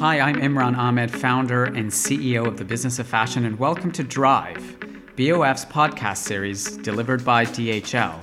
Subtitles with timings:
[0.00, 4.04] Hi, I'm Imran Ahmed, founder and CEO of the Business of Fashion, and welcome to
[4.04, 4.78] Drive,
[5.16, 8.14] BOF's podcast series delivered by DHL,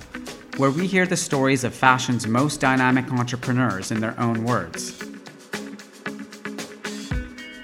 [0.57, 4.97] where we hear the stories of fashion's most dynamic entrepreneurs in their own words.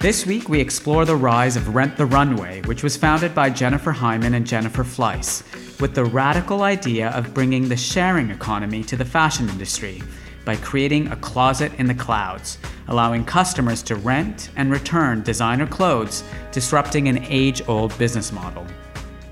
[0.00, 3.92] This week, we explore the rise of Rent the Runway, which was founded by Jennifer
[3.92, 5.42] Hyman and Jennifer Fleiss,
[5.80, 10.02] with the radical idea of bringing the sharing economy to the fashion industry
[10.44, 12.58] by creating a closet in the clouds,
[12.88, 18.66] allowing customers to rent and return designer clothes, disrupting an age old business model.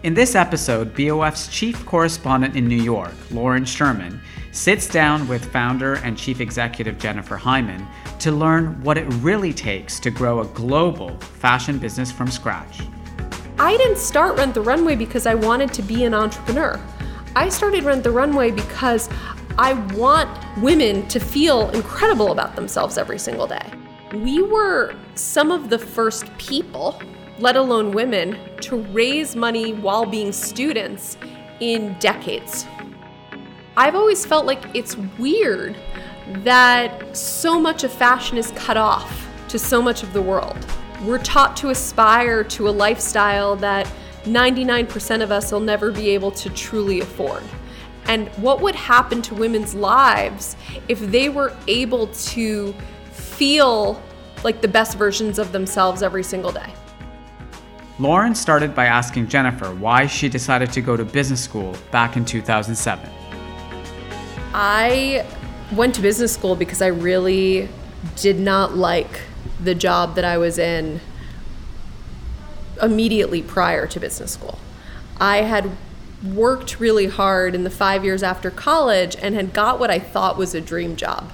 [0.02, 4.20] In this episode, BOF's chief correspondent in New York, Lauren Sherman,
[4.50, 7.86] sits down with founder and chief executive Jennifer Hyman
[8.20, 12.80] to learn what it really takes to grow a global fashion business from scratch.
[13.58, 16.80] I didn't start Rent the Runway because I wanted to be an entrepreneur.
[17.36, 19.10] I started Rent the Runway because
[19.60, 23.70] I want women to feel incredible about themselves every single day.
[24.14, 26.98] We were some of the first people,
[27.38, 31.18] let alone women, to raise money while being students
[31.60, 32.64] in decades.
[33.76, 35.76] I've always felt like it's weird
[36.36, 40.56] that so much of fashion is cut off to so much of the world.
[41.04, 43.86] We're taught to aspire to a lifestyle that
[44.24, 47.42] 99% of us will never be able to truly afford.
[48.10, 50.56] And what would happen to women's lives
[50.88, 52.74] if they were able to
[53.12, 54.02] feel
[54.42, 56.74] like the best versions of themselves every single day?
[58.00, 62.24] Lauren started by asking Jennifer why she decided to go to business school back in
[62.24, 63.08] 2007.
[64.54, 65.24] I
[65.70, 67.68] went to business school because I really
[68.16, 69.20] did not like
[69.62, 71.00] the job that I was in
[72.82, 74.58] immediately prior to business school.
[75.20, 75.70] I had
[76.22, 80.36] worked really hard in the five years after college and had got what I thought
[80.36, 81.32] was a dream job.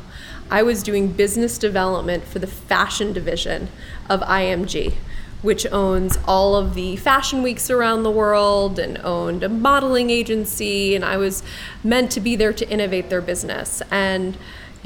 [0.51, 3.69] I was doing business development for the fashion division
[4.09, 4.95] of IMG,
[5.43, 10.95] which owns all of the fashion weeks around the world and owned a modeling agency.
[10.95, 11.43] And I was
[11.83, 13.83] meant to be there to innovate their business.
[13.91, 14.37] And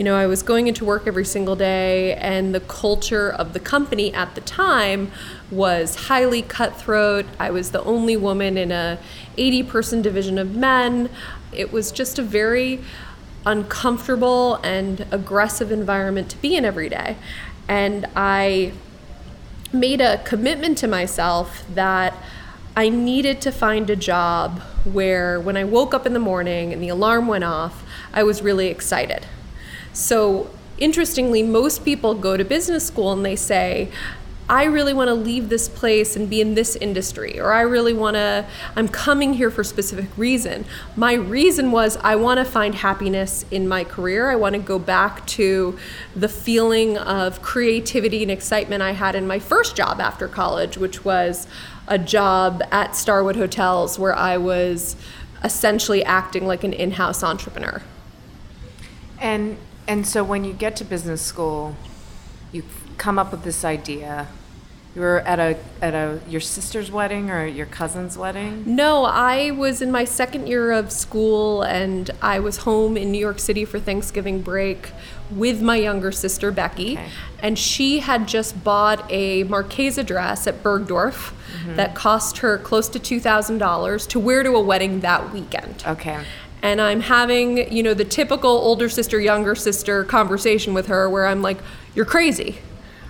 [0.01, 3.61] you know, I was going into work every single day, and the culture of the
[3.61, 5.13] company at the time
[5.51, 7.27] was highly cutthroat.
[7.39, 8.99] I was the only woman in a
[9.37, 11.11] 80 person division of men.
[11.53, 12.81] It was just a very
[13.45, 17.19] uncomfortable and aggressive environment to be in every day.
[17.69, 18.73] And I
[19.71, 22.15] made a commitment to myself that
[22.75, 26.83] I needed to find a job where when I woke up in the morning and
[26.83, 27.85] the alarm went off,
[28.15, 29.27] I was really excited.
[29.93, 33.91] So, interestingly, most people go to business school and they say,
[34.51, 37.93] I really want to leave this place and be in this industry, or I really
[37.93, 40.65] want to, I'm coming here for a specific reason.
[40.97, 44.29] My reason was I want to find happiness in my career.
[44.29, 45.79] I want to go back to
[46.17, 51.05] the feeling of creativity and excitement I had in my first job after college, which
[51.05, 51.47] was
[51.87, 54.97] a job at Starwood Hotels where I was
[55.45, 57.83] essentially acting like an in house entrepreneur.
[59.21, 59.59] And
[59.91, 61.75] and so when you get to business school,
[62.53, 62.63] you
[62.97, 64.29] come up with this idea.
[64.95, 68.63] You were at a at a your sister's wedding or your cousin's wedding?
[68.67, 73.19] No, I was in my second year of school and I was home in New
[73.19, 74.93] York City for Thanksgiving break
[75.29, 77.09] with my younger sister Becky, okay.
[77.41, 81.77] and she had just bought a Marchesa dress at Bergdorf mm-hmm.
[81.77, 85.83] that cost her close to two thousand dollars to wear to a wedding that weekend.
[85.85, 86.25] Okay
[86.63, 91.27] and I'm having, you know, the typical older sister, younger sister conversation with her where
[91.27, 91.59] I'm like,
[91.95, 92.59] you're crazy.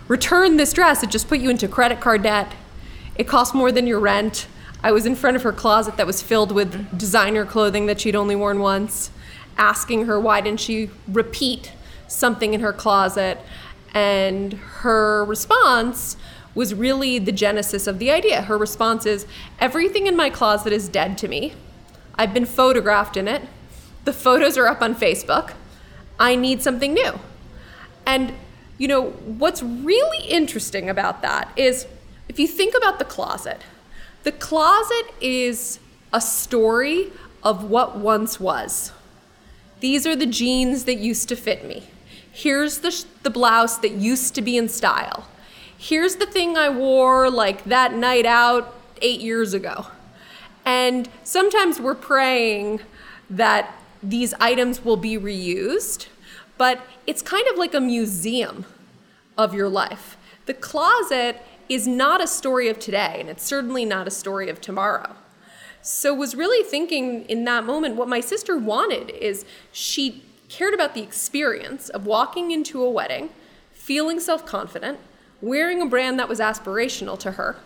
[0.08, 1.02] Return this dress.
[1.02, 2.52] It just put you into credit card debt.
[3.16, 4.46] It costs more than your rent.
[4.82, 8.16] I was in front of her closet that was filled with designer clothing that she'd
[8.16, 9.10] only worn once,
[9.58, 11.72] asking her why didn't she repeat
[12.08, 13.38] something in her closet.
[13.92, 16.16] And her response
[16.54, 18.42] was really the genesis of the idea.
[18.42, 19.26] Her response is
[19.58, 21.54] everything in my closet is dead to me.
[22.20, 23.40] I've been photographed in it.
[24.04, 25.54] The photos are up on Facebook.
[26.18, 27.18] I need something new.
[28.04, 28.34] And,
[28.76, 31.86] you know, what's really interesting about that is
[32.28, 33.62] if you think about the closet,
[34.24, 35.80] the closet is
[36.12, 37.10] a story
[37.42, 38.92] of what once was.
[39.80, 41.88] These are the jeans that used to fit me.
[42.30, 45.26] Here's the, sh- the blouse that used to be in style.
[45.78, 49.86] Here's the thing I wore like that night out eight years ago.
[50.64, 52.80] And sometimes we're praying
[53.28, 56.06] that these items will be reused,
[56.58, 58.64] but it's kind of like a museum
[59.36, 60.16] of your life.
[60.46, 64.60] The closet is not a story of today, and it's certainly not a story of
[64.60, 65.14] tomorrow.
[65.82, 70.94] So was really thinking in that moment what my sister wanted is she cared about
[70.94, 73.30] the experience of walking into a wedding,
[73.72, 74.98] feeling self-confident,
[75.40, 77.56] wearing a brand that was aspirational to her.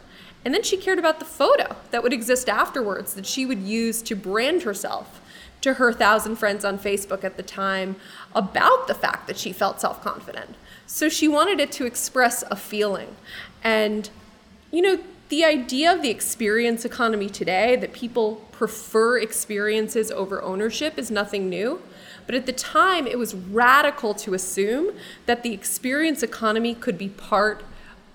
[0.45, 4.03] And then she cared about the photo that would exist afterwards that she would use
[4.03, 5.21] to brand herself
[5.63, 7.97] to her thousand friends on Facebook at the time
[8.35, 10.55] about the fact that she felt self confident.
[10.87, 13.17] So she wanted it to express a feeling.
[13.63, 14.11] And,
[14.71, 14.99] you know,
[15.31, 21.49] the idea of the experience economy today, that people prefer experiences over ownership, is nothing
[21.49, 21.81] new.
[22.27, 24.93] But at the time, it was radical to assume
[25.25, 27.65] that the experience economy could be part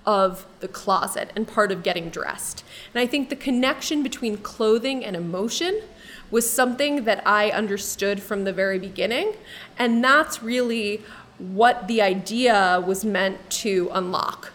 [0.06, 2.64] of the closet and part of getting dressed.
[2.94, 5.82] And I think the connection between clothing and emotion
[6.30, 9.34] was something that I understood from the very beginning.
[9.78, 11.02] And that's really
[11.38, 14.52] what the idea was meant to unlock.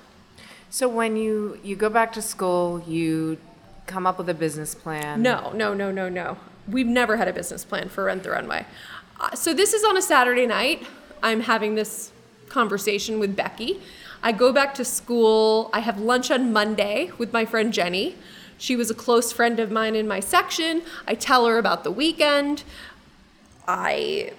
[0.69, 3.37] So when you you go back to school, you
[3.87, 5.21] come up with a business plan.
[5.21, 6.37] No, no, no, no, no.
[6.67, 8.65] We've never had a business plan for Rent the Runway.
[9.19, 10.85] Uh, so this is on a Saturday night.
[11.23, 12.11] I'm having this
[12.49, 13.81] conversation with Becky.
[14.25, 15.69] I go back to school.
[15.71, 18.15] I have lunch on Monday with my friend Jenny.
[18.57, 20.81] She was a close friend of mine in my section.
[21.07, 22.63] I tell her about the weekend.
[23.67, 24.31] I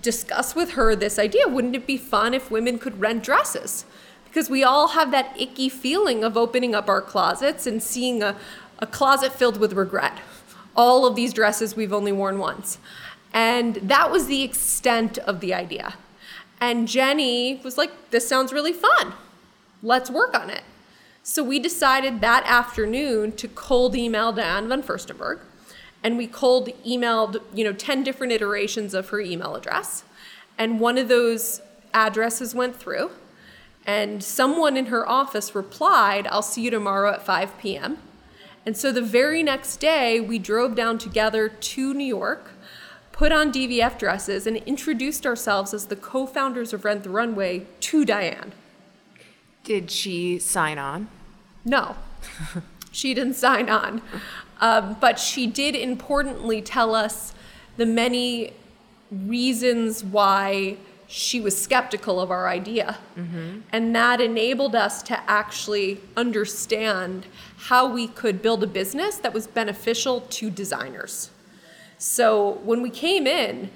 [0.00, 3.84] discuss with her this idea wouldn't it be fun if women could rent dresses?
[4.26, 8.36] Because we all have that icky feeling of opening up our closets and seeing a,
[8.78, 10.18] a closet filled with regret.
[10.76, 12.78] All of these dresses we've only worn once.
[13.34, 15.94] And that was the extent of the idea.
[16.60, 19.14] And Jenny was like, This sounds really fun.
[19.82, 20.62] Let's work on it.
[21.24, 25.40] So we decided that afternoon to cold email Diane von Furstenberg.
[26.02, 30.04] And we cold emailed, you know, 10 different iterations of her email address.
[30.58, 31.62] And one of those
[31.94, 33.10] addresses went through.
[33.84, 37.98] And someone in her office replied, I'll see you tomorrow at 5 p.m.
[38.64, 42.50] And so the very next day, we drove down together to New York,
[43.10, 47.66] put on DVF dresses, and introduced ourselves as the co founders of Rent the Runway
[47.80, 48.52] to Diane.
[49.64, 51.08] Did she sign on?
[51.64, 51.96] No,
[52.92, 54.02] she didn't sign on.
[54.60, 57.34] Um, but she did importantly tell us
[57.76, 58.52] the many
[59.10, 60.76] reasons why
[61.06, 62.98] she was skeptical of our idea.
[63.16, 63.60] Mm-hmm.
[63.70, 67.26] And that enabled us to actually understand
[67.56, 71.30] how we could build a business that was beneficial to designers.
[71.98, 73.70] So when we came in,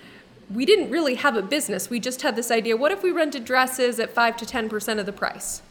[0.50, 1.90] we didn't really have a business.
[1.90, 5.04] We just had this idea what if we rented dresses at 5 to 10% of
[5.06, 5.62] the price?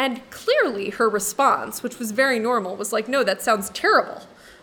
[0.00, 4.22] And clearly, her response, which was very normal, was like, no, that sounds terrible.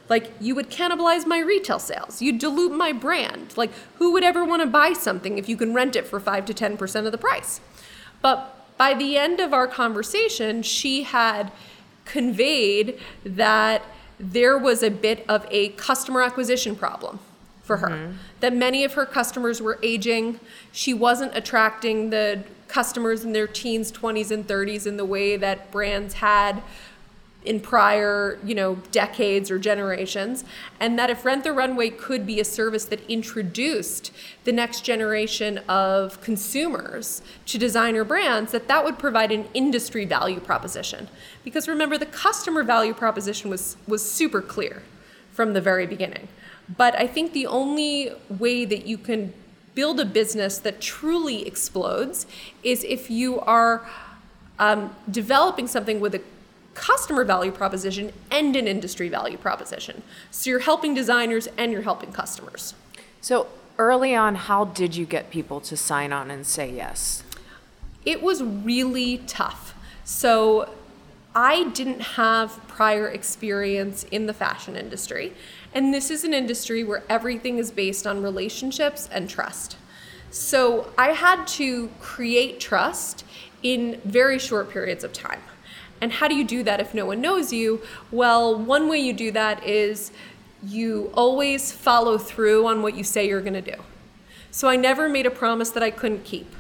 [0.10, 2.24] Like, you would cannibalize my retail sales.
[2.24, 3.56] You'd dilute my brand.
[3.56, 3.70] Like,
[4.00, 6.56] who would ever want to buy something if you can rent it for 5 to
[6.56, 7.62] 10% of the price?
[8.20, 11.52] But by the end of our conversation, she had
[12.06, 13.84] conveyed that
[14.20, 17.20] there was a bit of a customer acquisition problem
[17.62, 17.90] for her.
[17.90, 18.14] Mm-hmm.
[18.40, 20.40] That many of her customers were aging.
[20.72, 25.72] She wasn't attracting the customers in their teens, 20s, and 30s in the way that
[25.72, 26.62] brands had
[27.48, 30.44] in prior, you know, decades or generations,
[30.80, 34.12] and that if Rent the Runway could be a service that introduced
[34.44, 40.42] the next generation of consumers to designer brands, that that would provide an industry value
[40.42, 41.08] proposition.
[41.46, 44.84] Because remember, the customer value proposition was was super clear
[45.32, 46.28] from the very beginning.
[46.76, 49.34] But I think the only way that you can
[49.78, 52.26] build a business that truly explodes
[52.64, 53.88] is if you are
[54.58, 56.22] um, developing something with a
[56.74, 60.02] customer value proposition and an industry value proposition.
[60.32, 62.74] So you're helping designers and you're helping customers.
[63.22, 63.46] So
[63.78, 67.24] early on, how did you get people to sign on and say yes?
[68.04, 69.76] It was really tough.
[70.04, 70.74] So
[71.36, 75.34] I didn't have prior experience in the fashion industry.
[75.74, 79.78] And this is an industry where everything is based on relationships and trust.
[80.30, 83.24] So I had to create trust
[83.64, 85.42] in very short periods of time.
[86.00, 87.82] And how do you do that if no one knows you?
[88.12, 90.12] Well, one way you do that is
[90.64, 93.82] you always follow through on what you say you're going to do.
[94.52, 96.52] So I never made a promise that I couldn't keep.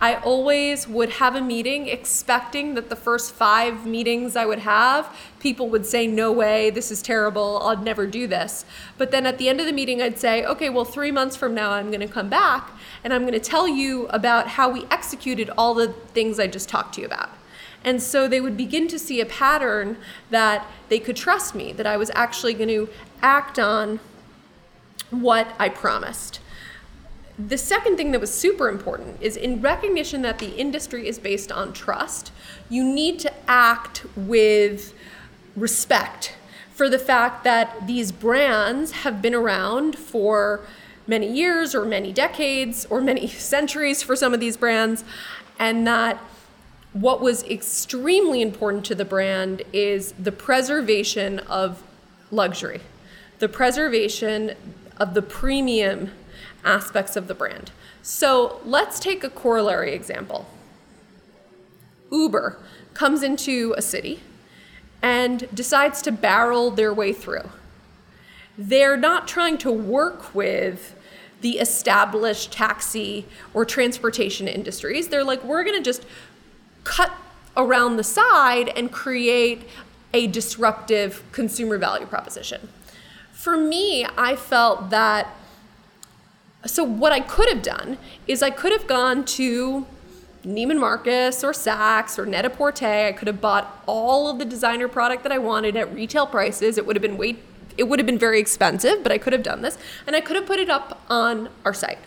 [0.00, 5.12] I always would have a meeting expecting that the first five meetings I would have,
[5.40, 8.64] people would say, No way, this is terrible, I'll never do this.
[8.96, 11.52] But then at the end of the meeting, I'd say, Okay, well, three months from
[11.52, 12.70] now, I'm to come back
[13.02, 16.94] and I'm to tell you about how we executed all the things I just talked
[16.94, 17.30] to you about.
[17.84, 19.96] And so they would begin to see a pattern
[20.30, 22.88] that they could trust me, that I was actually to
[23.22, 23.98] act on
[25.10, 26.40] what I promised.
[27.38, 31.52] The second thing that was super important is in recognition that the industry is based
[31.52, 32.32] on trust,
[32.68, 34.92] you need to act with
[35.54, 36.34] respect
[36.72, 40.60] for the fact that these brands have been around for
[41.06, 45.04] many years or many decades or many centuries for some of these brands,
[45.60, 46.18] and that
[46.92, 51.82] what was extremely important to the brand is the preservation of
[52.32, 52.80] luxury,
[53.38, 54.54] the preservation
[54.98, 56.10] of the premium
[56.64, 57.70] aspects of the brand.
[58.02, 60.46] So let's take a corollary example.
[62.10, 62.58] Uber
[62.94, 64.20] comes into a city
[65.02, 67.50] and decides to barrel their way through.
[68.56, 70.94] They're not trying to work with
[71.40, 75.08] the established taxi or transportation industries.
[75.08, 76.04] They're like, we're going to just
[76.82, 77.12] cut
[77.56, 79.68] around the side and create
[80.12, 82.68] a disruptive consumer value proposition.
[83.32, 85.28] For me, I felt that.
[86.66, 89.86] So, what I could have done is I could have gone to
[90.44, 92.86] Neiman Marcus or Saks or Net-a-Porter.
[92.86, 96.76] I could have bought all of the designer product that I wanted at retail prices.
[96.76, 97.36] It would have been way
[97.76, 100.34] it would have been very expensive, but I could have done this and I could
[100.34, 101.98] have put it up on our site.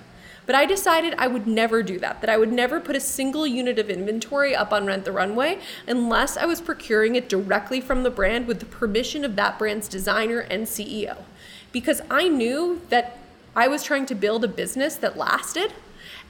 [0.45, 3.47] But I decided I would never do that, that I would never put a single
[3.47, 8.03] unit of inventory up on Rent the Runway unless I was procuring it directly from
[8.03, 11.23] the brand with the permission of that brand's designer and CEO.
[11.71, 13.20] Because I knew that
[13.55, 15.73] I was trying to build a business that lasted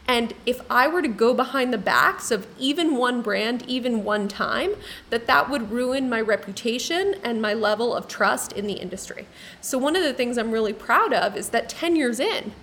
[0.07, 4.27] and if I were to go behind the backs of even one brand, even one
[4.27, 4.71] time,
[5.09, 9.27] that that would ruin my reputation and my level of trust in the industry.
[9.61, 12.53] So one of the things I'm really proud of is that 10 years in,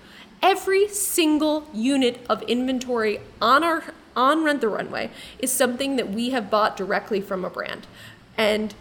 [0.43, 3.85] every single unit of inventory on our
[4.17, 7.87] on Rent the Runway is something that we have bought directly from a brand.
[8.37, 8.75] And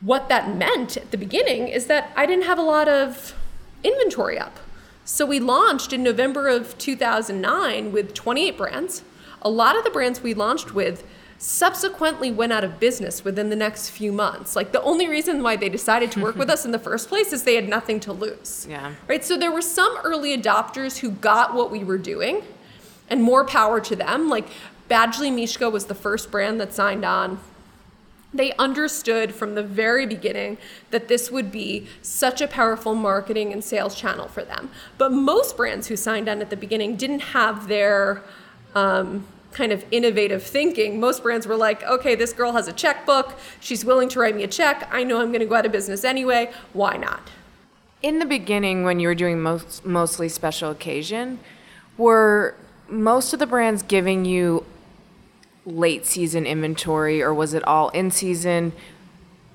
[0.00, 3.34] what that meant at the beginning is that I didn't have a lot of
[3.82, 4.60] inventory up.
[5.10, 9.02] So we launched in November of 2009 with 28 brands.
[9.40, 11.02] A lot of the brands we launched with
[11.38, 14.54] subsequently went out of business within the next few months.
[14.54, 17.32] Like the only reason why they decided to work with us in the first place
[17.32, 18.66] is they had nothing to lose.
[18.68, 18.96] Yeah.
[19.06, 19.24] Right?
[19.24, 22.42] So there were some early adopters who got what we were doing
[23.08, 24.28] and more power to them.
[24.28, 24.46] Like
[24.90, 27.40] Badgley Mischka was the first brand that signed on
[28.32, 30.58] they understood from the very beginning
[30.90, 34.70] that this would be such a powerful marketing and sales channel for them.
[34.98, 38.22] But most brands who signed on at the beginning didn't have their
[38.74, 41.00] um, kind of innovative thinking.
[41.00, 43.34] Most brands were like, okay, this girl has a checkbook.
[43.60, 44.88] She's willing to write me a check.
[44.92, 46.52] I know I'm going to go out of business anyway.
[46.74, 47.30] Why not?
[48.02, 51.40] In the beginning, when you were doing most, mostly special occasion,
[51.96, 52.54] were
[52.88, 54.64] most of the brands giving you
[55.68, 58.72] late season inventory or was it all in season?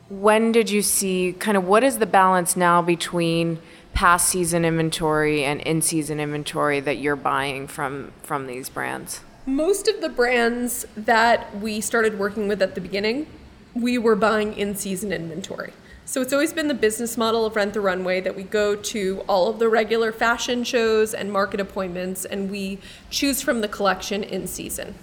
[0.10, 3.60] When did you see kind of what is the balance now between
[3.94, 9.22] past season inventory and in season inventory that you're buying from from these brands?
[9.46, 13.28] Most of the brands that we started working with at the beginning,
[13.74, 15.74] we were buying in season inventory.
[16.06, 19.24] So it's always been the business model of Rent the Runway that we go to
[19.28, 22.80] all of the regular fashion shows and market appointments and we
[23.10, 24.96] choose from the collection in season.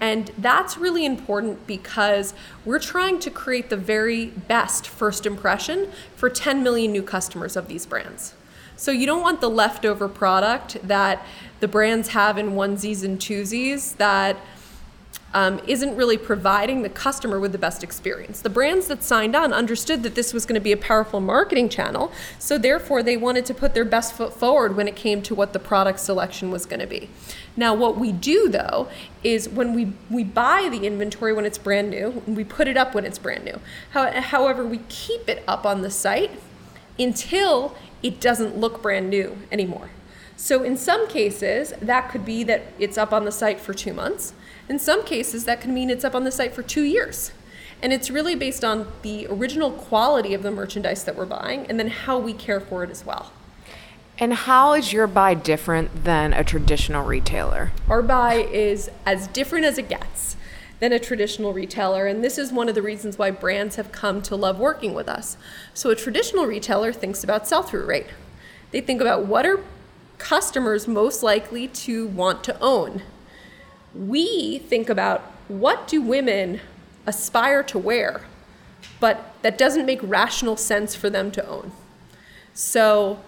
[0.00, 2.32] And that's really important because
[2.64, 7.68] we're trying to create the very best first impression for 10 million new customers of
[7.68, 8.34] these brands.
[8.76, 11.26] So you don't want the leftover product that
[11.58, 14.36] the brands have in onesies and twosies that
[15.34, 18.40] um, isn't really providing the customer with the best experience.
[18.40, 21.68] The brands that signed on understood that this was going to be a powerful marketing
[21.68, 25.34] channel, so therefore they wanted to put their best foot forward when it came to
[25.34, 27.10] what the product selection was going to be.
[27.56, 28.88] Now, what we do though
[29.22, 32.94] is when we, we buy the inventory when it's brand new, we put it up
[32.94, 33.60] when it's brand new.
[33.90, 36.30] How, however, we keep it up on the site
[36.98, 39.90] until it doesn't look brand new anymore.
[40.36, 43.92] So, in some cases, that could be that it's up on the site for two
[43.92, 44.34] months.
[44.68, 47.32] In some cases, that can mean it's up on the site for two years.
[47.80, 51.78] And it's really based on the original quality of the merchandise that we're buying and
[51.78, 53.32] then how we care for it as well.
[54.18, 57.70] And how is your buy different than a traditional retailer?
[57.88, 60.36] Our buy is as different as it gets
[60.80, 64.20] than a traditional retailer, and this is one of the reasons why brands have come
[64.22, 65.36] to love working with us.
[65.72, 68.06] So, a traditional retailer thinks about sell through rate,
[68.70, 69.60] they think about what are
[70.18, 73.02] customers most likely to want to own
[73.98, 76.60] we think about what do women
[77.06, 78.22] aspire to wear,
[79.00, 81.72] but that doesn't make rational sense for them to own.
[82.54, 83.18] So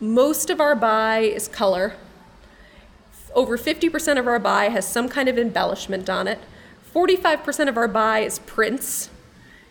[0.00, 1.94] most of our buy is color.
[3.34, 6.38] Over 50% of our buy has some kind of embellishment on it.
[6.94, 9.10] 45% of our buy is prints.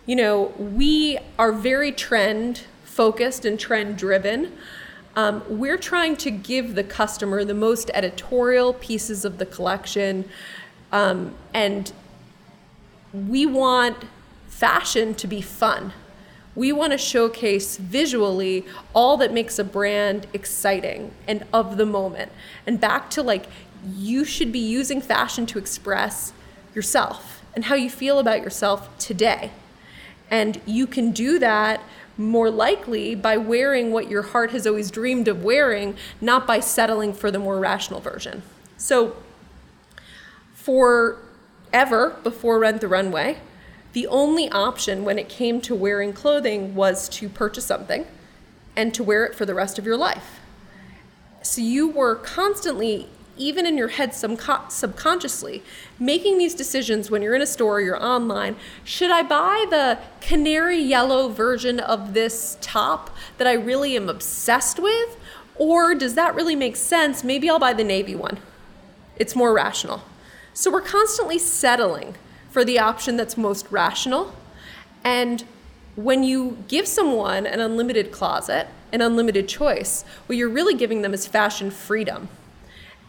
[0.06, 4.52] You know, we are very trend focused and trend driven.
[5.16, 10.28] Um, we're trying to give the customer the most editorial pieces of the collection,
[10.92, 11.92] um, and
[13.14, 13.98] we want
[14.48, 15.94] fashion to be fun.
[16.56, 22.32] We want to showcase visually all that makes a brand exciting and of the moment.
[22.66, 23.46] And back to like,
[23.96, 26.34] you should be using fashion to express
[26.74, 29.52] yourself and how you feel about yourself today.
[30.32, 31.82] And you can do that
[32.18, 37.14] more likely by wearing what your heart has always dreamed of wearing, not by settling
[37.14, 38.44] for the more rational version.
[38.78, 39.16] So,
[40.54, 43.38] forever before Rent the Runway,
[43.94, 48.06] the only option when it came to wearing clothing was to purchase something
[48.76, 50.40] and to wear it for the rest of your life.
[51.44, 55.64] So you were constantly, even in your head subconsciously,
[56.00, 58.56] making these decisions when you're in a store, or you're online.
[58.84, 64.80] Should I buy the canary yellow version of this top that I really am obsessed
[64.80, 65.18] with?
[65.56, 67.24] Or does that really make sense?
[67.24, 68.40] Maybe I'll buy the navy one.
[69.16, 70.04] It's more rational.
[70.54, 72.16] So we're constantly settling
[72.50, 74.36] for the option that's most rational.
[75.04, 75.44] And
[75.96, 81.14] when you give someone an unlimited closet, an unlimited choice, what you're really giving them
[81.14, 82.30] is fashion freedom.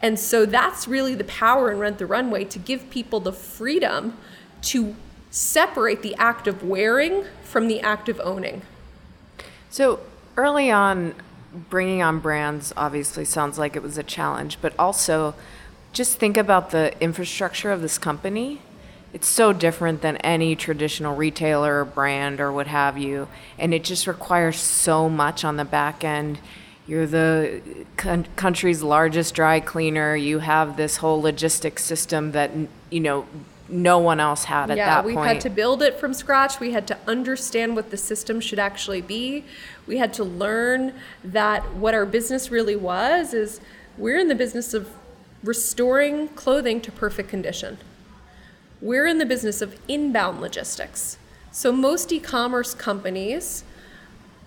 [0.03, 4.17] And so that's really the power in Rent the Runway to give people the freedom
[4.63, 4.95] to
[5.31, 8.63] separate the act of wearing from the act of owning.
[9.71, 10.01] So
[10.37, 11.15] early on,
[11.71, 15.35] bringing on brands obviously sounds like it was a challenge, but also
[15.93, 18.61] just think about the infrastructure of this company
[19.15, 23.85] it's so different than any traditional retailer or brand or what have you and it
[23.85, 26.39] just requires so much on the back end
[26.87, 27.63] you're the
[27.97, 32.51] con- country's largest dry cleaner you have this whole logistics system that
[32.91, 33.27] you know
[33.69, 35.15] no one else had at yeah, that point.
[35.15, 36.61] Yeah, we had to build it from scratch.
[36.61, 39.45] We had to understand what the system should actually be.
[39.87, 40.93] We had to learn
[41.25, 43.61] that what our business really was is
[43.97, 44.91] we're in the business of
[45.43, 47.79] restoring clothing to perfect condition.
[48.81, 51.17] We're in the business of inbound logistics.
[51.51, 53.65] So most e commerce companies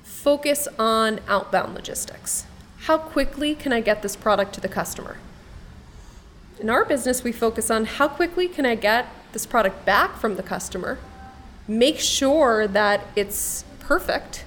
[0.07, 2.45] focus on outbound logistics.
[2.79, 5.17] How quickly can I get this product to the customer?
[6.59, 10.37] In our business, we focus on how quickly can I get this product back from
[10.37, 10.97] the customer,
[11.67, 14.45] make sure that it's perfect,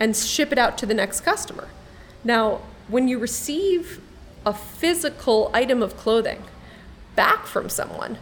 [0.00, 1.68] and ship it out to the next customer.
[2.24, 4.00] Now, when you receive
[4.46, 6.42] a physical item of clothing
[7.14, 8.16] back from someone,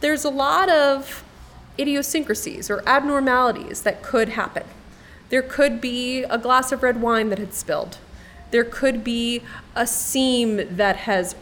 [0.00, 1.24] there's a lot of
[1.78, 4.64] idiosyncrasies or abnormalities that could happen.
[5.30, 7.98] There could be a glass of red wine that had spilled.
[8.50, 9.42] There could be
[9.74, 11.34] a seam that has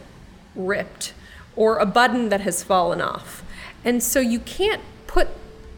[0.55, 1.13] ripped
[1.55, 3.43] or a button that has fallen off.
[3.85, 5.27] And so you can't put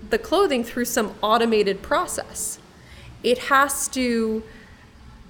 [0.10, 2.60] the clothing through some automated process.
[3.24, 4.44] It has to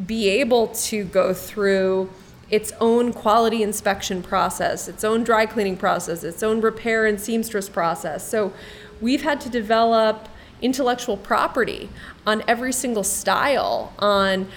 [0.06, 2.10] be able to go through
[2.50, 7.70] its own quality inspection process, its own dry cleaning process, its own repair and seamstress
[7.70, 8.28] process.
[8.30, 8.54] So
[9.02, 10.28] we've had to develop
[10.62, 11.90] intellectual property
[12.26, 14.48] on every single style, on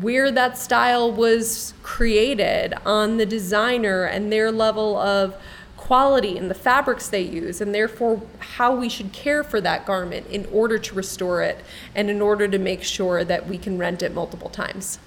[0.00, 5.36] where that style was created, on the designer and their level of
[5.76, 10.26] quality and the fabrics they use, and therefore how we should care for that garment
[10.26, 14.02] in order to restore it and in order to make sure that we can rent
[14.02, 14.98] it multiple times.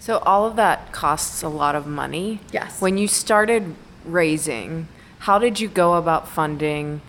[0.00, 2.40] So all of that costs a lot of money.
[2.52, 2.80] Yes.
[2.80, 4.88] When you started raising,
[5.20, 7.00] how did you go about funding?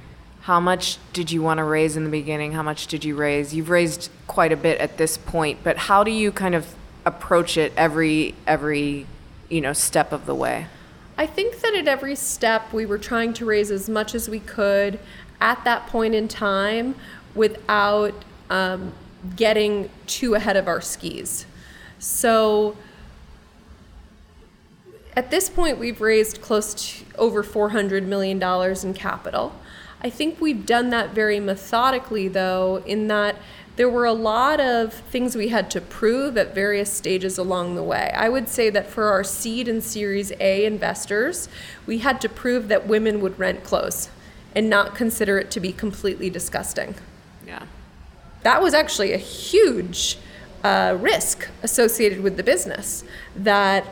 [0.49, 2.53] How much did you want to raise in the beginning?
[2.53, 3.53] How much did you raise?
[3.53, 6.73] You've raised quite a bit at this point, but how do you kind of
[7.05, 9.05] approach it every every,
[9.47, 10.65] you know, step of the way?
[11.19, 14.39] I think that at every step we were trying to raise as much as we
[14.39, 14.97] could
[15.39, 16.95] at that point in time
[17.35, 18.15] without
[18.49, 18.93] um,
[19.35, 21.45] getting too ahead of our skis.
[21.99, 22.75] So
[25.15, 29.53] at this point, we've raised close to over $400 million in capital.
[30.01, 33.35] I think we've done that very methodically, though, in that
[33.75, 37.83] there were a lot of things we had to prove at various stages along the
[37.83, 38.11] way.
[38.13, 41.47] I would say that for our seed and Series A investors,
[41.85, 44.09] we had to prove that women would rent clothes
[44.53, 46.95] and not consider it to be completely disgusting.
[47.47, 47.63] Yeah.
[48.43, 50.17] That was actually a huge
[50.63, 53.03] uh, risk associated with the business.
[53.35, 53.87] That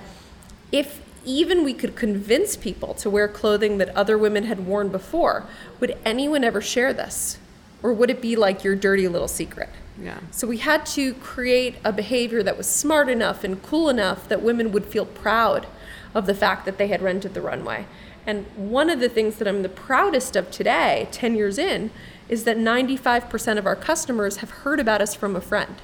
[0.71, 5.45] if even we could convince people to wear clothing that other women had worn before,
[5.79, 7.37] would anyone ever share this?
[7.83, 9.69] Or would it be like your dirty little secret?
[10.01, 10.19] Yeah.
[10.31, 14.41] So we had to create a behavior that was smart enough and cool enough that
[14.41, 15.67] women would feel proud
[16.13, 17.85] of the fact that they had rented the runway.
[18.25, 21.91] And one of the things that I'm the proudest of today, 10 years in,
[22.27, 25.75] is that 95% of our customers have heard about us from a friend.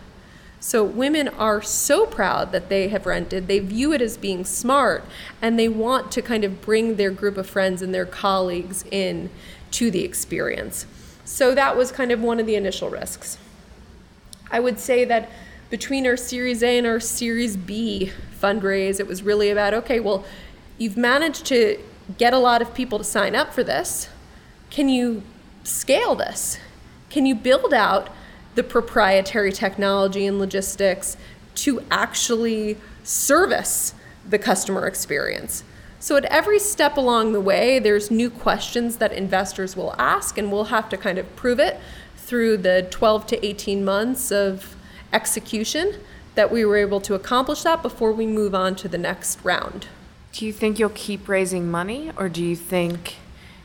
[0.65, 3.49] So women are so proud that they have rented.
[3.49, 5.03] They view it as being smart
[5.41, 9.29] and they want to kind of bring their group of friends and their colleagues in
[9.71, 10.85] to the experience.
[11.25, 13.37] So that was kind of one of the initial risks.
[14.49, 15.29] I would say that
[15.69, 20.23] between our Series A and our Series B fundraise, it was really about okay, well,
[20.77, 21.77] you've managed to
[22.17, 24.07] get a lot of people to sign up for this.
[24.69, 25.23] Can you
[25.65, 26.57] scale this?
[27.09, 28.09] Can you build out
[28.55, 31.17] the proprietary technology and logistics
[31.55, 33.93] to actually service
[34.27, 35.63] the customer experience?
[35.99, 40.51] So, at every step along the way, there's new questions that investors will ask, and
[40.51, 41.79] we'll have to kind of prove it
[42.17, 44.75] through the 12 to 18 months of
[45.13, 45.99] execution
[46.35, 49.87] that we were able to accomplish that before we move on to the next round.
[50.33, 53.15] Do you think you'll keep raising money, or do you think,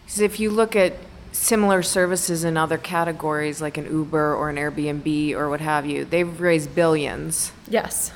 [0.05, 0.92] because if you look at
[1.38, 6.05] similar services in other categories like an Uber or an Airbnb or what have you,
[6.05, 7.53] they've raised billions.
[7.68, 8.12] Yes.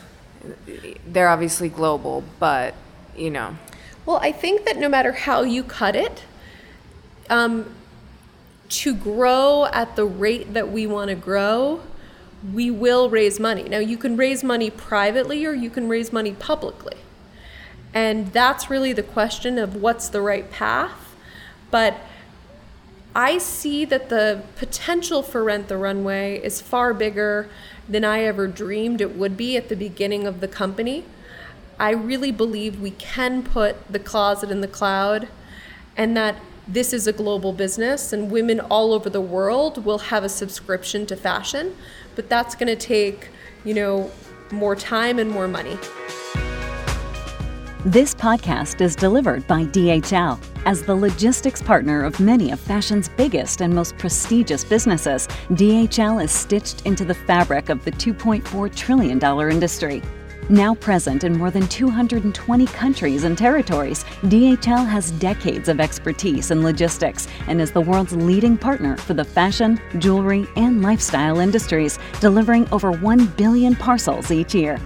[1.06, 2.74] They're obviously global, but
[3.16, 3.56] you know.
[4.04, 6.24] Well, I think that no matter how you cut it,
[7.30, 7.72] um,
[8.68, 11.80] to grow at the rate that we want to grow,
[12.52, 13.64] we will raise money.
[13.64, 16.96] Now, you can raise money privately or you can raise money publicly.
[17.94, 21.14] And that's really the question of what's the right path.
[21.70, 21.96] But
[23.14, 27.50] I see that the potential for Rent the Runway is far bigger
[27.88, 31.04] than I ever dreamed it would be at the beginning of the company.
[31.78, 35.28] I really believe we can put the closet in the cloud
[35.96, 40.24] and that this is a global business and women all over the world will have
[40.24, 41.76] a subscription to fashion,
[42.14, 43.28] but that's going to take,
[43.64, 44.10] you know,
[44.50, 45.76] more time and more money.
[47.84, 50.38] This podcast is delivered by DHL.
[50.66, 56.30] As the logistics partner of many of fashion's biggest and most prestigious businesses, DHL is
[56.30, 60.00] stitched into the fabric of the $2.4 trillion industry.
[60.48, 66.62] Now present in more than 220 countries and territories, DHL has decades of expertise in
[66.62, 72.68] logistics and is the world's leading partner for the fashion, jewelry, and lifestyle industries, delivering
[72.70, 74.78] over 1 billion parcels each year.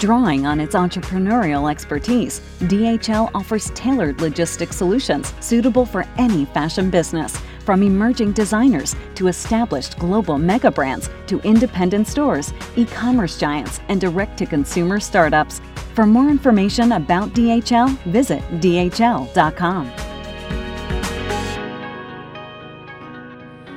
[0.00, 7.36] Drawing on its entrepreneurial expertise, DHL offers tailored logistics solutions suitable for any fashion business,
[7.66, 14.00] from emerging designers to established global mega brands to independent stores, e commerce giants, and
[14.00, 15.60] direct to consumer startups.
[15.94, 19.92] For more information about DHL, visit dhl.com.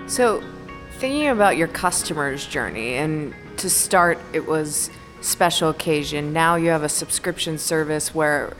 [0.07, 0.41] So,
[0.99, 4.89] thinking about your customer's journey, and to start, it was
[5.23, 6.33] special occasion.
[6.33, 8.55] Now you have a subscription service where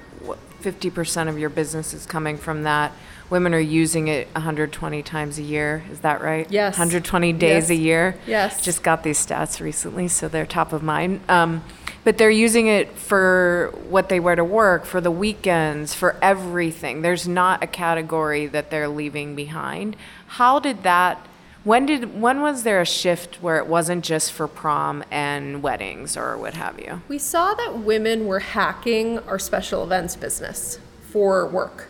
[0.62, 2.92] 50% of your business is coming from that.
[3.30, 5.84] Women are using it 120 times a year.
[5.92, 6.50] Is that right?
[6.52, 6.74] Yes.
[6.76, 7.70] 120 days Yes.
[7.70, 8.16] a year.
[8.28, 8.62] Yes.
[8.62, 11.20] Just got these stats recently, so they're top of mind.
[11.28, 11.64] Um,
[12.04, 17.02] but they're using it for what they wear to work, for the weekends, for everything.
[17.02, 19.96] There's not a category that they're leaving behind.
[20.28, 21.26] How did that?
[21.64, 26.18] When did when was there a shift where it wasn't just for prom and weddings
[26.18, 27.02] or what have you?
[27.08, 30.78] We saw that women were hacking our special events business
[31.10, 31.90] for work.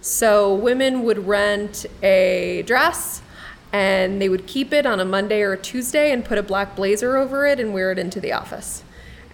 [0.00, 3.22] So women would rent a dress
[3.72, 6.74] and they would keep it on a Monday or a Tuesday and put a black
[6.74, 8.82] blazer over it and wear it into the office.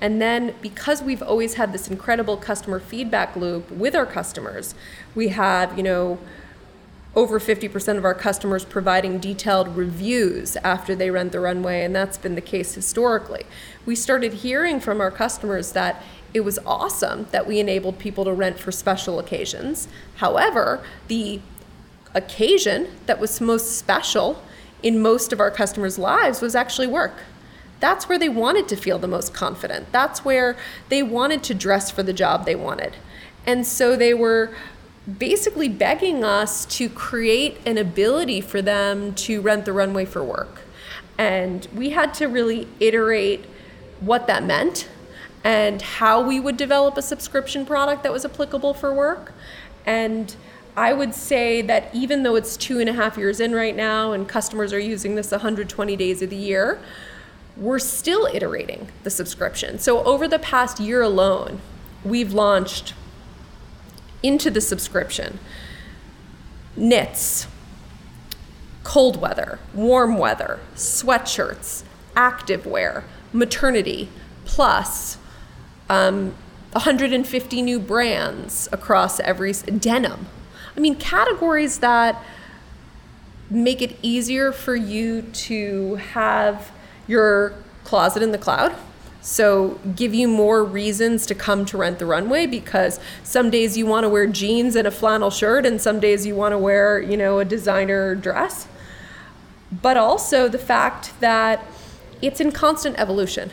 [0.03, 4.75] And then because we've always had this incredible customer feedback loop with our customers,
[5.15, 6.19] we have, you know,
[7.15, 12.17] over 50% of our customers providing detailed reviews after they rent the runway, and that's
[12.17, 13.45] been the case historically.
[13.85, 18.33] We started hearing from our customers that it was awesome that we enabled people to
[18.33, 19.89] rent for special occasions.
[20.17, 21.41] However, the
[22.15, 24.43] occasion that was most special
[24.83, 27.19] in most of our customers' lives was actually work.
[27.81, 29.93] That's where they wanted to feel the most confident.
[29.93, 30.57] That's where
[30.89, 32.97] they wanted to dress for the job they wanted.
[33.45, 34.55] And so they were
[35.19, 40.61] basically begging us to create an ability for them to rent the runway for work.
[41.19, 43.45] And we had to really iterate
[44.01, 44.89] what that meant
[45.45, 49.33] and how we would develop a subscription product that was applicable for work.
[49.85, 50.35] And
[50.77, 54.13] I would say that even though it's two and a half years in right now
[54.13, 56.81] and customers are using this 120 days of the year,
[57.57, 59.79] we're still iterating the subscription.
[59.79, 61.61] So over the past year alone,
[62.05, 62.95] we've launched
[64.23, 65.39] into the subscription
[66.75, 67.47] knits,
[68.83, 74.09] cold weather, warm weather, sweatshirts, activewear, maternity,
[74.45, 75.19] plus
[75.89, 76.35] um,
[76.73, 80.27] 150 new brands across every denim.
[80.75, 82.23] I mean, categories that
[83.51, 86.73] make it easier for you to have
[87.07, 87.55] your
[87.85, 88.75] closet in the cloud.
[89.25, 93.87] So, give you more reasons to come to rent the runway because some days you
[93.87, 97.01] want to wear jeans and a flannel shirt, and some days you want to wear,
[97.01, 98.67] you know, a designer dress.
[99.71, 101.65] But also the fact that
[102.21, 103.51] it's in constant evolution.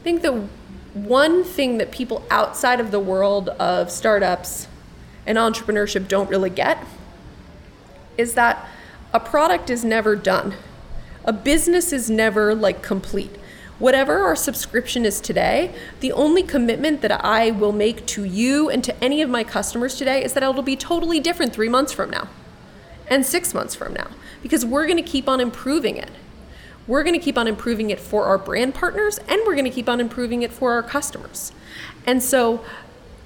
[0.00, 0.48] I think the
[0.92, 4.68] one thing that people outside of the world of startups
[5.24, 6.84] and entrepreneurship don't really get
[8.18, 8.66] is that
[9.14, 10.54] a product is never done.
[11.24, 13.36] A business is never like complete.
[13.78, 18.82] Whatever our subscription is today, the only commitment that I will make to you and
[18.82, 22.08] to any of my customers today is that it'll be totally different three months from
[22.08, 22.28] now
[23.08, 24.08] and six months from now
[24.42, 26.10] because we're going to keep on improving it.
[26.86, 29.70] We're going to keep on improving it for our brand partners and we're going to
[29.70, 31.52] keep on improving it for our customers.
[32.06, 32.64] And so,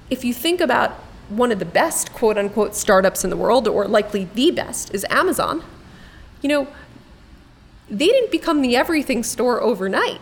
[0.09, 0.91] if you think about
[1.29, 5.05] one of the best quote unquote startups in the world, or likely the best, is
[5.09, 5.63] Amazon,
[6.41, 6.67] you know,
[7.89, 10.19] they didn't become the everything store overnight.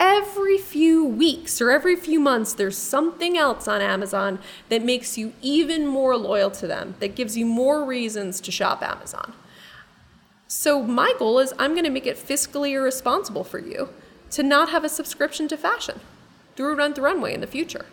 [0.00, 4.38] Every few weeks or every few months, there's something else on Amazon
[4.70, 8.82] that makes you even more loyal to them, that gives you more reasons to shop
[8.82, 9.34] Amazon.
[10.48, 13.90] So, my goal is I'm going to make it fiscally irresponsible for you
[14.30, 16.00] to not have a subscription to fashion
[16.56, 17.84] through Rent the Runway in the future.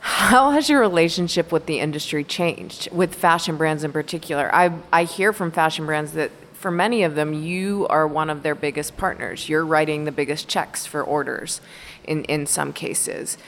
[0.00, 4.54] How has your relationship with the industry changed, with fashion brands in particular?
[4.54, 8.42] I, I hear from fashion brands that for many of them, you are one of
[8.42, 9.48] their biggest partners.
[9.48, 11.62] You're writing the biggest checks for orders
[12.04, 13.38] in, in some cases.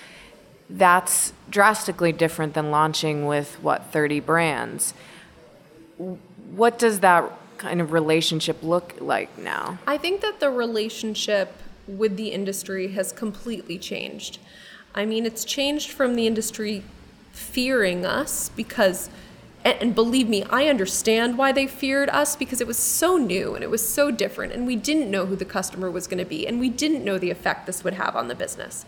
[0.71, 4.95] That's drastically different than launching with, what, 30 brands.
[5.99, 9.79] What does that kind of relationship look like now?
[9.87, 11.53] I think that the relationship
[11.87, 14.39] with the industry has completely changed.
[14.95, 16.83] I mean, it's changed from the industry
[17.33, 19.11] fearing us because
[19.65, 23.55] and, and, believe me, I understand why they feared us because it was so new
[23.55, 26.25] and it was so different, and we didn't know who the customer was going to
[26.25, 28.85] be, and we didn't know the effect this would have on the business.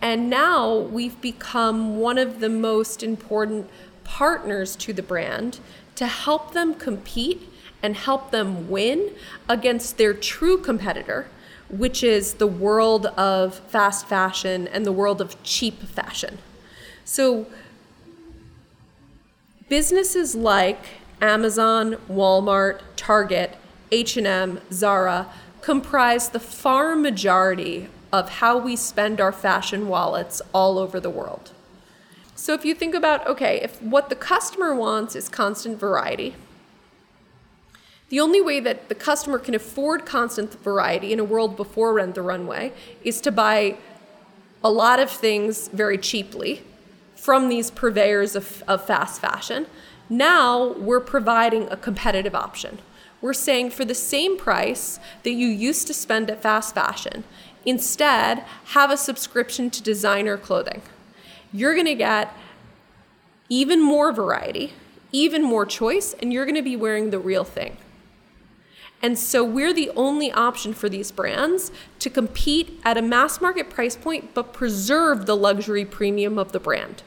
[0.00, 3.70] And now we've become one of the most important
[4.04, 5.60] partners to the brand
[5.96, 7.50] to help them compete
[7.82, 9.12] and help them win
[9.48, 11.26] against their true competitor,
[11.68, 16.38] which is the world of fast fashion and the world of cheap fashion.
[17.04, 17.46] So,
[19.74, 20.78] businesses like
[21.20, 23.56] Amazon, Walmart, Target,
[23.90, 25.26] H&M, Zara
[25.62, 31.50] comprise the far majority of how we spend our fashion wallets all over the world.
[32.36, 36.36] So if you think about okay, if what the customer wants is constant variety,
[38.10, 42.14] the only way that the customer can afford constant variety in a world before Rent
[42.14, 43.76] the Runway is to buy
[44.62, 46.62] a lot of things very cheaply
[47.24, 49.66] from these purveyors of, of fast fashion.
[50.10, 52.80] Now we're providing a competitive option.
[53.22, 57.24] We're saying for the same price that you used to spend at fast fashion,
[57.64, 58.44] instead
[58.76, 60.82] have a subscription to designer clothing.
[61.50, 62.36] You're to get
[63.48, 64.74] even more variety,
[65.10, 67.78] even more choice, and you're to be wearing the real thing.
[69.00, 73.70] And so we're the only option for these brands to compete at a mass market
[73.70, 77.02] price point but preserve the luxury premium of the brand.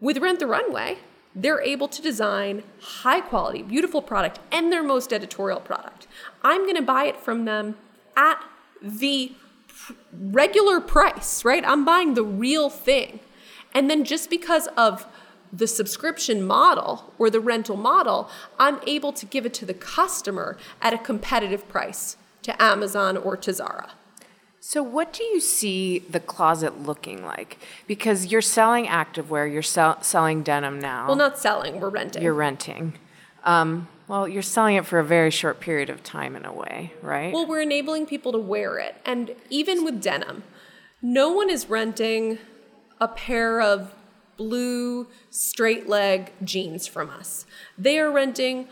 [0.00, 0.98] With Rent the Runway,
[1.34, 6.06] they're able to design high quality, beautiful product and their most editorial product.
[6.42, 7.76] I'm going to buy it from them
[8.16, 8.42] at
[8.82, 9.32] the
[10.12, 11.64] regular price, right?
[11.66, 13.20] I'm buying the real thing.
[13.74, 15.06] And then just because of
[15.52, 20.56] the subscription model or the rental model, I'm able to give it to the customer
[20.80, 23.92] at a competitive price to Amazon or to Zara.
[24.62, 27.58] So, what do you see the closet looking like?
[27.86, 31.06] Because you're selling activewear, you're sell- selling denim now.
[31.06, 32.22] Well, not selling, we're renting.
[32.22, 32.92] You're renting.
[33.42, 36.92] Um, well, you're selling it for a very short period of time in a way,
[37.00, 37.32] right?
[37.32, 38.96] Well, we're enabling people to wear it.
[39.06, 40.42] And even with denim,
[41.00, 42.38] no one is renting
[43.00, 43.94] a pair of
[44.36, 47.46] blue straight leg jeans from us.
[47.78, 48.68] They are renting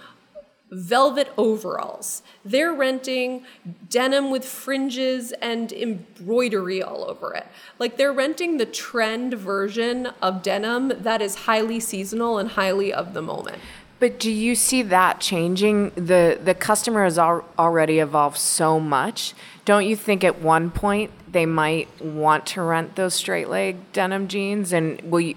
[0.71, 2.23] velvet overalls.
[2.45, 3.45] They're renting
[3.89, 7.47] denim with fringes and embroidery all over it.
[7.79, 13.15] Like they're renting the trend version of denim that is highly seasonal and highly of
[13.15, 13.59] the moment.
[14.01, 15.91] But do you see that changing?
[15.97, 19.35] The the customer has al- already evolved so much.
[19.65, 24.29] Don't you think at one point they might want to rent those straight leg denim
[24.29, 25.35] jeans and will you,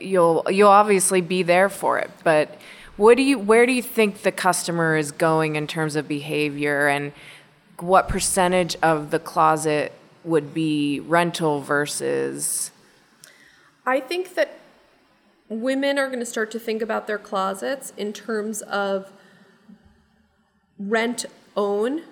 [0.00, 2.58] you'll you'll obviously be there for it, but
[2.96, 6.88] what do you where do you think the customer is going in terms of behavior
[6.88, 7.12] and
[7.80, 9.92] what percentage of the closet
[10.24, 12.70] would be rental versus?
[13.84, 14.58] I think that
[15.48, 19.12] women are going to start to think about their closets in terms of
[20.78, 21.24] rent
[21.56, 22.02] own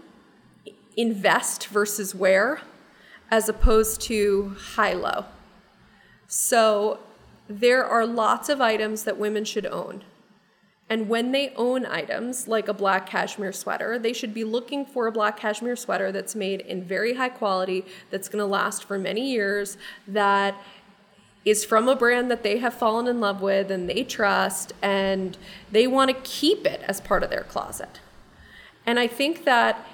[0.97, 2.61] invest versus wear
[3.31, 5.25] as opposed to high low.
[6.27, 6.99] So
[7.49, 10.05] there are lots of items that women should own
[10.91, 15.07] and when they own items like a black cashmere sweater, they should be looking for
[15.07, 18.99] a black cashmere sweater that's made in very high quality, that's going to last for
[18.99, 20.61] many years, that
[21.45, 25.39] is from a brand that they have fallen in love with and they trust and
[25.71, 28.01] they want to keep it as part of their closet.
[28.85, 29.87] And I think that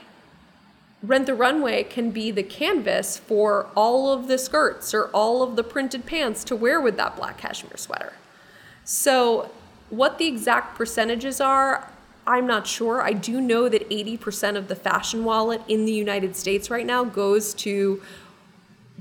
[1.02, 5.56] Rent the Runway can be the canvas for all of the skirts or all of
[5.56, 8.14] the printed pants to wear with that black cashmere sweater.
[8.82, 9.50] So,
[9.90, 11.90] what the exact percentages are,
[12.26, 13.02] I'm not sure.
[13.02, 17.04] I do know that 80% of the fashion wallet in the United States right now
[17.04, 18.02] goes to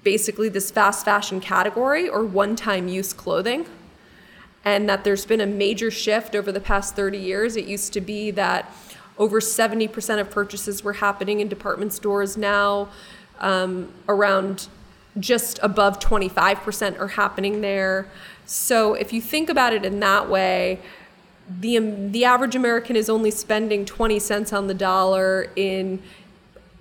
[0.04, 3.65] basically this fast fashion category or one time use clothing.
[4.63, 7.56] And that there's been a major shift over the past 30 years.
[7.56, 8.71] It used to be that
[9.17, 12.38] over 70% of purchases were happening in department stores.
[12.38, 12.89] Now,
[13.39, 14.67] um, around
[15.19, 18.08] just above 25% are happening there.
[18.45, 20.80] So, if you think about it in that way,
[21.49, 26.01] the, um, the average American is only spending 20 cents on the dollar in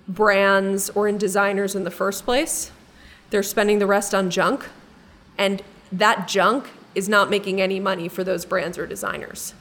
[0.07, 2.71] brands or in designers in the first place.
[3.29, 4.65] They're spending the rest on junk,
[5.37, 9.53] and that junk is not making any money for those brands or designers.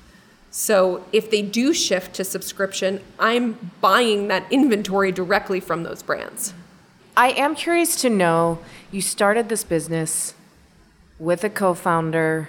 [0.50, 6.54] So if they do shift to subscription, I'm buying that inventory directly from those brands.
[7.16, 8.58] I am curious to know
[8.90, 10.34] you started this business
[11.18, 12.48] with a co founder.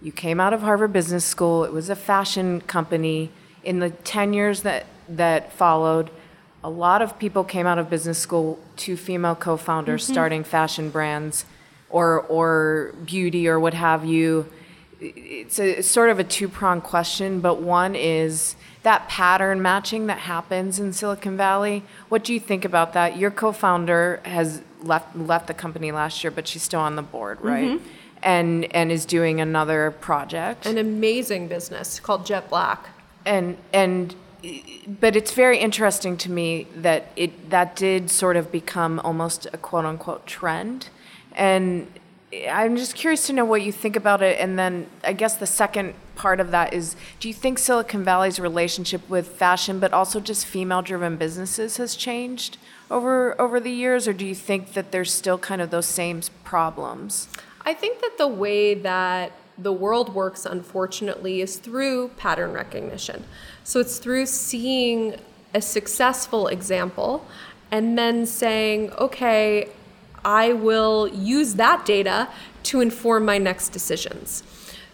[0.00, 1.64] You came out of Harvard Business School.
[1.64, 3.30] It was a fashion company.
[3.64, 6.10] In the 10 years that, that followed,
[6.62, 10.12] a lot of people came out of business school, two female co founders mm-hmm.
[10.12, 11.44] starting fashion brands
[11.90, 14.46] or, or beauty or what have you
[15.00, 20.06] it's, a, it's sort of a two pronged question, but one is that pattern matching
[20.06, 21.82] that happens in Silicon Valley.
[22.08, 23.16] What do you think about that?
[23.16, 27.02] Your co founder has left, left the company last year, but she's still on the
[27.02, 27.70] board, right?
[27.70, 27.86] Mm-hmm.
[28.22, 30.66] And, and is doing another project.
[30.66, 32.78] An amazing business called Jetblack.
[33.24, 34.14] And, and
[35.00, 39.58] but it's very interesting to me that it that did sort of become almost a
[39.58, 40.90] quote unquote trend
[41.32, 41.88] and
[42.48, 44.38] I'm just curious to know what you think about it.
[44.38, 48.40] And then I guess the second part of that is do you think Silicon Valley's
[48.40, 52.58] relationship with fashion, but also just female driven businesses, has changed
[52.90, 54.08] over, over the years?
[54.08, 57.28] Or do you think that there's still kind of those same problems?
[57.64, 63.24] I think that the way that the world works, unfortunately, is through pattern recognition.
[63.64, 65.16] So it's through seeing
[65.54, 67.26] a successful example
[67.70, 69.68] and then saying, okay,
[70.26, 72.28] I will use that data
[72.64, 74.42] to inform my next decisions.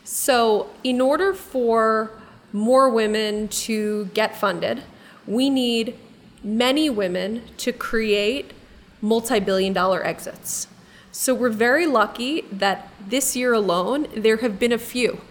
[0.04, 2.10] So, in order for
[2.52, 4.82] more women to get funded,
[5.26, 5.96] we need
[6.44, 8.52] many women to create
[9.00, 10.68] multi billion dollar exits.
[11.12, 15.22] So, we're very lucky that this year alone, there have been a few.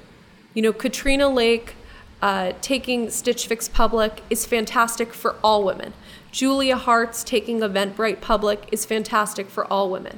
[0.56, 1.76] You know, Katrina Lake
[2.24, 5.94] uh, taking Stitch Fix public is fantastic for all women.
[6.32, 10.18] Julia Hartz taking Eventbrite public is fantastic for all women.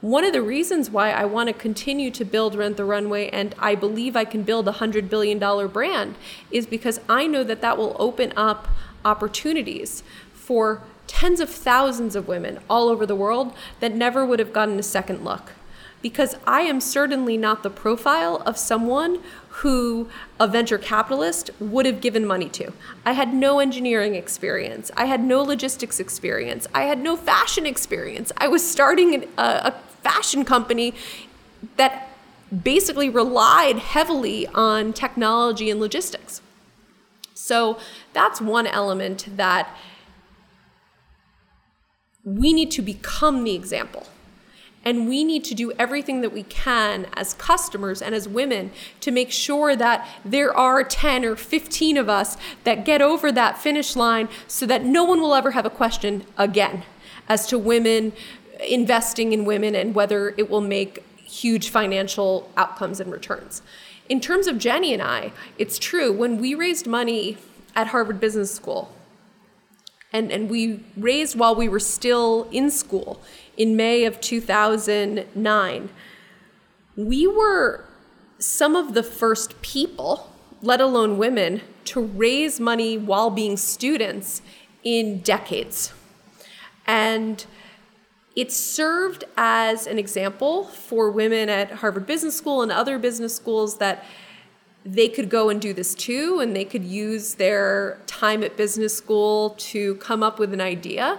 [0.00, 3.54] One of the reasons why I want to continue to build Rent the Runway and
[3.58, 6.16] I believe I can build a $100 billion brand
[6.50, 8.68] is because I know that that will open up
[9.04, 10.02] opportunities
[10.34, 14.78] for tens of thousands of women all over the world that never would have gotten
[14.80, 15.52] a second look
[16.02, 22.00] because I am certainly not the profile of someone who a venture capitalist would have
[22.00, 22.72] given money to.
[23.04, 24.90] I had no engineering experience.
[24.96, 26.66] I had no logistics experience.
[26.74, 28.30] I had no fashion experience.
[28.36, 30.94] I was starting a, a fashion company
[31.76, 32.08] that
[32.62, 36.42] basically relied heavily on technology and logistics.
[37.34, 37.78] So
[38.12, 39.74] that's one element that
[42.24, 44.06] we need to become the example.
[44.86, 48.70] And we need to do everything that we can as customers and as women
[49.00, 53.58] to make sure that there are 10 or 15 of us that get over that
[53.58, 56.84] finish line so that no one will ever have a question again
[57.28, 58.12] as to women
[58.64, 63.62] investing in women and whether it will make huge financial outcomes and returns.
[64.08, 66.12] In terms of Jenny and I, it's true.
[66.12, 67.38] When we raised money
[67.74, 68.92] at Harvard Business School,
[70.12, 73.20] and, and we raised while we were still in school
[73.56, 75.88] in May of 2009.
[76.96, 77.84] We were
[78.38, 80.32] some of the first people,
[80.62, 84.42] let alone women, to raise money while being students
[84.82, 85.92] in decades.
[86.86, 87.44] And
[88.34, 93.78] it served as an example for women at Harvard Business School and other business schools
[93.78, 94.04] that
[94.84, 98.96] they could go and do this too, and they could use their time at business
[98.96, 101.18] school to come up with an idea.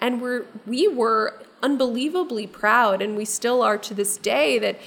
[0.00, 4.78] And we're, we were unbelievably proud, and we still are to this day, that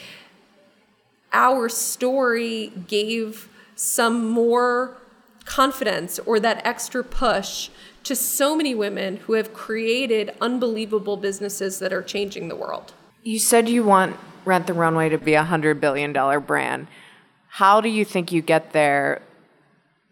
[1.34, 4.98] our story gave some more
[5.46, 7.70] confidence or that extra push
[8.04, 12.94] to so many women who have created unbelievable businesses that are changing the world.
[13.24, 14.16] You said you want
[14.46, 16.88] Rent the Runway to be a $100 billion brand.
[17.48, 19.22] How do you think you get there?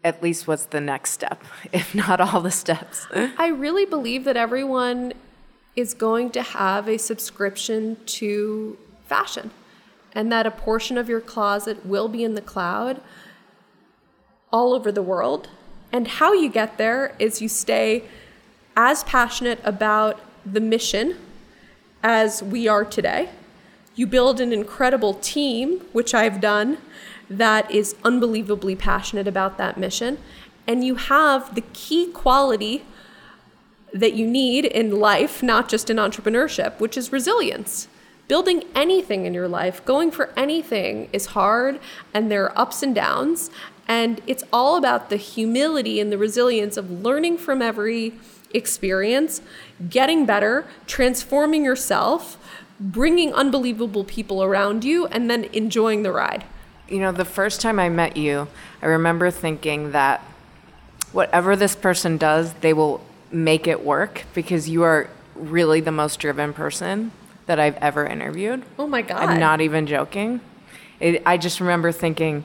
[0.02, 1.42] At least what's the next step,
[1.72, 3.06] if not all the steps?
[3.14, 5.14] I really believe that everyone
[5.76, 9.50] is going to have a subscription to fashion
[10.14, 13.00] and that a portion of your closet will be in the cloud
[14.52, 15.48] all over the world.
[15.92, 18.04] And how you get there is you stay
[18.76, 21.16] as passionate about the mission
[22.02, 23.30] as we are today.
[23.96, 26.78] You build an incredible team, which I've done,
[27.30, 30.18] that is unbelievably passionate about that mission.
[30.66, 32.84] And you have the key quality
[33.94, 37.86] that you need in life, not just in entrepreneurship, which is resilience.
[38.26, 41.78] Building anything in your life, going for anything is hard,
[42.12, 43.50] and there are ups and downs.
[43.86, 48.14] And it's all about the humility and the resilience of learning from every
[48.52, 49.40] experience,
[49.88, 52.36] getting better, transforming yourself,
[52.80, 56.44] bringing unbelievable people around you, and then enjoying the ride.
[56.88, 58.48] You know, the first time I met you,
[58.82, 60.20] I remember thinking that
[61.12, 63.00] whatever this person does, they will
[63.34, 67.10] make it work because you are really the most driven person
[67.46, 68.62] that I've ever interviewed.
[68.78, 69.22] Oh my God.
[69.22, 70.40] I'm not even joking.
[71.00, 72.44] It, I just remember thinking,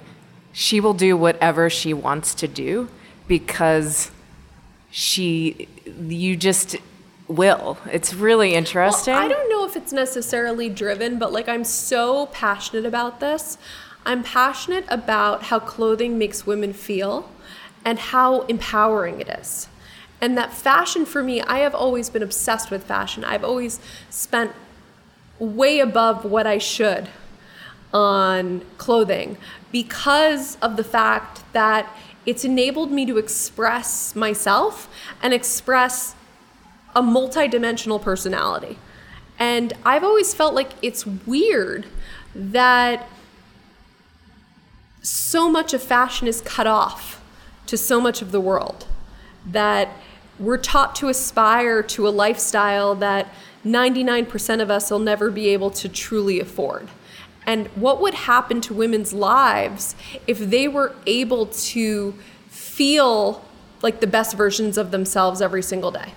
[0.52, 2.90] she will do whatever she wants to do
[3.28, 4.12] because
[4.90, 6.76] she, you just
[7.28, 7.78] will.
[7.92, 9.14] It's really interesting.
[9.14, 13.58] Well, I don't know if it's necessarily driven, but like I'm so passionate about this.
[14.06, 17.30] I'm passionate about how clothing makes women feel
[17.86, 19.68] and how empowering it is.
[20.22, 23.24] And that fashion for me, I have always been obsessed with fashion.
[23.24, 24.52] I've always spent
[25.40, 27.10] way above what I should
[27.94, 29.38] on clothing
[29.72, 31.90] because of the fact that
[32.26, 34.90] it's enabled me to express myself
[35.22, 36.16] and express
[36.96, 38.78] a multidimensional personality.
[39.38, 41.86] And I've always felt like it's weird
[42.36, 43.08] that
[45.02, 47.22] so much of fashion is cut off
[47.68, 48.86] to so much of the world.
[49.52, 49.90] That
[50.40, 53.34] we're taught to aspire to a lifestyle that
[53.66, 56.88] 99% of us will never be able to truly afford.
[57.46, 59.96] And what would happen to women's lives
[60.28, 62.14] if they were able to
[62.48, 63.44] feel
[63.82, 66.14] like the best versions of themselves every single day?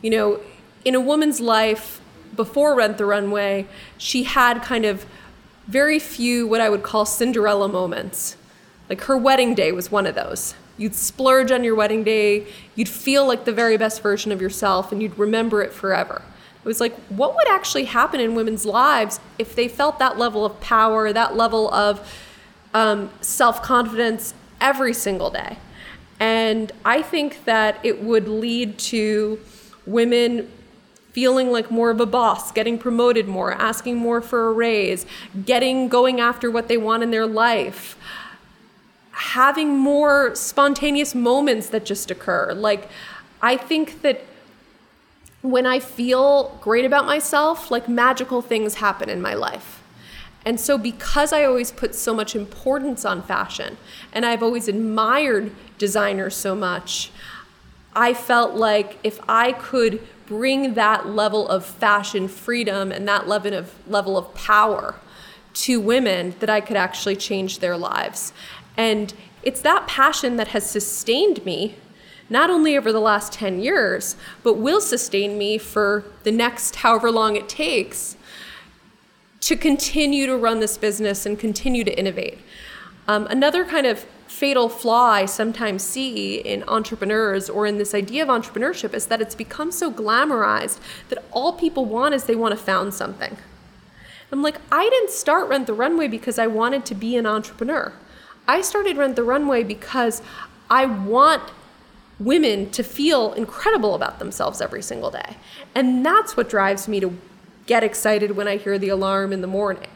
[0.00, 0.40] You know,
[0.84, 2.00] in a woman's life
[2.34, 3.66] before Rent the Runway,
[3.98, 5.06] she had kind of
[5.66, 8.36] very few what I would call Cinderella moments.
[8.88, 10.54] Like her wedding day was one of those.
[10.78, 14.92] You'd splurge on your wedding day, you'd feel like the very best version of yourself,
[14.92, 16.22] and you'd remember it forever.
[16.64, 20.44] It was like, what would actually happen in women's lives if they felt that level
[20.44, 22.12] of power, that level of
[22.74, 25.58] um, self confidence every single day?
[26.18, 29.38] And I think that it would lead to
[29.86, 30.50] women
[31.12, 35.06] feeling like more of a boss, getting promoted more, asking more for a raise,
[35.46, 37.96] getting going after what they want in their life
[39.16, 42.52] having more spontaneous moments that just occur.
[42.52, 42.88] Like,
[43.40, 44.22] I think that
[45.40, 49.82] when I feel great about myself, like magical things happen in my life.
[50.44, 53.78] And so, because I always put so much importance on fashion
[54.12, 57.10] and I've always admired designers so much,
[57.94, 63.54] I felt like if I could bring that level of fashion freedom and that level
[63.54, 64.96] of, level of power
[65.54, 68.34] to women, that I could actually change their lives.
[68.76, 71.76] And it's that passion that has sustained me
[72.28, 77.10] not only over the last 10 years, but will sustain me for the next however
[77.10, 78.16] long it takes
[79.40, 82.38] to continue to run this business and continue to innovate.
[83.06, 88.24] Um, another kind of fatal flaw I sometimes see in entrepreneurs or in this idea
[88.24, 92.58] of entrepreneurship is that it's become so glamorized that all people want is they want
[92.58, 93.36] to found something.
[94.32, 97.92] I'm like, I didn't start Rent the Runway because I wanted to be an entrepreneur.
[98.48, 100.22] I started Rent the Runway because
[100.70, 101.42] I want
[102.18, 105.36] women to feel incredible about themselves every single day.
[105.74, 107.16] And that's what drives me to
[107.66, 109.90] get excited when I hear the alarm in the morning.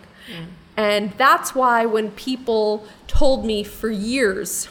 [0.76, 4.68] And that's why when people told me for years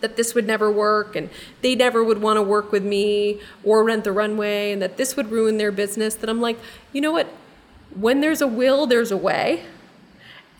[0.00, 1.30] that this would never work and
[1.62, 5.16] they never would want to work with me or rent the runway and that this
[5.16, 6.58] would ruin their business, that I'm like,
[6.92, 7.26] you know what?
[7.94, 9.64] When there's a will, there's a way.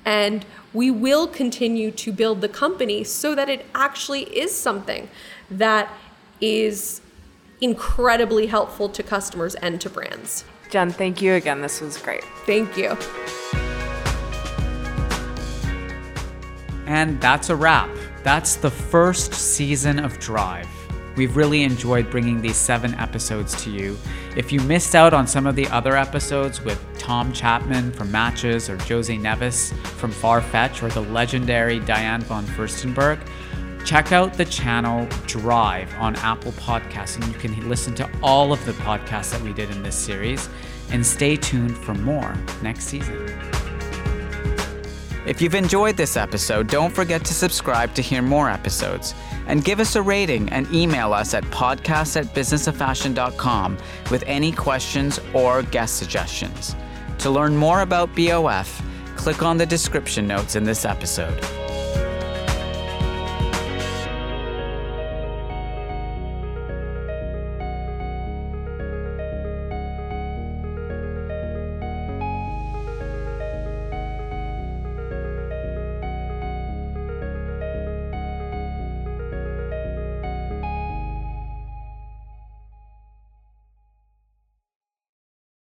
[0.07, 5.11] And we will continue to build the company so that it actually is something
[5.51, 5.93] that
[6.41, 7.03] is
[7.61, 10.45] incredibly helpful to customers and to brands.
[10.71, 11.61] Jen, thank you again.
[11.61, 12.25] This was great.
[12.45, 12.97] Thank you.
[16.87, 17.91] And that's a wrap.
[18.23, 20.69] That's the first season of Drive.
[21.17, 23.97] We've really enjoyed bringing these seven episodes to you.
[24.37, 28.69] If you missed out on some of the other episodes with Tom Chapman from Matches
[28.69, 33.21] or Jose Neves from Farfetch or the legendary Diane von Furstenberg,
[33.85, 38.65] check out the channel Drive on Apple Podcasts and you can listen to all of
[38.65, 40.49] the podcasts that we did in this series
[40.91, 43.15] and stay tuned for more next season.
[45.29, 49.15] If you've enjoyed this episode, don't forget to subscribe to hear more episodes.
[49.47, 53.79] And give us a rating and email us at podcast at businessoffashion.com
[54.11, 56.75] with any questions or guest suggestions.
[57.27, 58.81] To learn more about BOF,
[59.17, 61.37] click on the description notes in this episode.